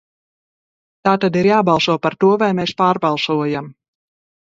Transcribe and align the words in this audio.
Tātad 1.09 1.37
ir 1.43 1.51
jābalso 1.51 1.99
par 2.07 2.19
to, 2.25 2.33
vai 2.47 2.51
mēs 2.63 2.77
pārbalsojam. 2.83 3.73